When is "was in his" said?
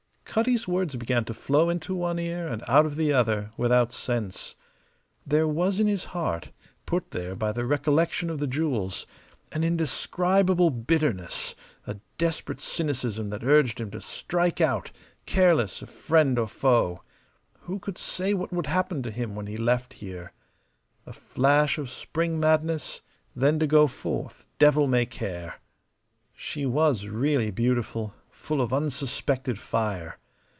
5.45-6.05